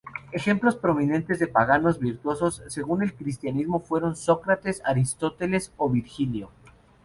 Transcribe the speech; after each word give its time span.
Ejemplos 0.31 0.77
prominentes 0.77 1.37
de 1.37 1.45
paganos 1.45 1.99
virtuosos 1.99 2.63
según 2.69 3.03
el 3.03 3.13
cristianismo 3.13 3.81
fueron 3.81 4.15
Sócrates, 4.15 4.81
Aristóteles 4.83 5.71
o 5.77 5.89
Virgilio. 5.91 6.49